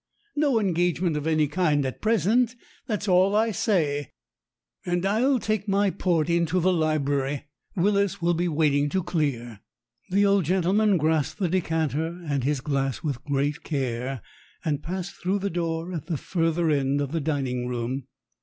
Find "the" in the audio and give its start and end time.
6.59-6.73, 10.09-10.25, 11.39-11.49, 15.37-15.51, 16.49-16.57, 17.11-17.21